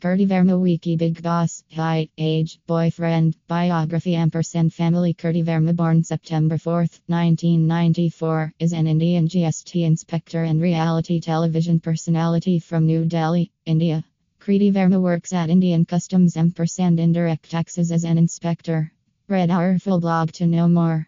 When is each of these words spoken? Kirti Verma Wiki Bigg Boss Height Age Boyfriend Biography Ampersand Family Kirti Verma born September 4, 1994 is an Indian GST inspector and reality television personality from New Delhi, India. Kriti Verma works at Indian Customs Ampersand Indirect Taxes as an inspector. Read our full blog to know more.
Kirti 0.00 0.26
Verma 0.26 0.58
Wiki 0.58 0.96
Bigg 0.96 1.22
Boss 1.22 1.62
Height 1.76 2.10
Age 2.16 2.58
Boyfriend 2.66 3.36
Biography 3.48 4.14
Ampersand 4.14 4.72
Family 4.72 5.12
Kirti 5.12 5.44
Verma 5.44 5.76
born 5.76 6.02
September 6.02 6.56
4, 6.56 6.86
1994 7.06 8.54
is 8.58 8.72
an 8.72 8.86
Indian 8.86 9.28
GST 9.28 9.84
inspector 9.84 10.44
and 10.44 10.62
reality 10.62 11.20
television 11.20 11.80
personality 11.80 12.58
from 12.58 12.86
New 12.86 13.04
Delhi, 13.04 13.52
India. 13.66 14.02
Kriti 14.40 14.72
Verma 14.72 14.98
works 14.98 15.34
at 15.34 15.50
Indian 15.50 15.84
Customs 15.84 16.34
Ampersand 16.34 16.98
Indirect 16.98 17.50
Taxes 17.50 17.92
as 17.92 18.04
an 18.04 18.16
inspector. 18.16 18.90
Read 19.28 19.50
our 19.50 19.78
full 19.78 20.00
blog 20.00 20.32
to 20.32 20.46
know 20.46 20.66
more. 20.66 21.06